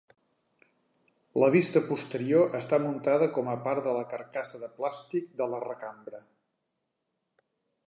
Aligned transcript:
La 1.43 1.49
vista 1.55 1.83
posterior 1.89 2.57
està 2.61 2.79
muntada 2.87 3.29
com 3.37 3.53
a 3.53 3.55
part 3.69 3.85
de 3.89 3.95
la 3.99 4.03
carcassa 4.15 4.63
de 4.65 4.73
plàstic 4.81 5.31
de 5.43 5.51
la 5.55 5.63
recambra. 5.69 6.25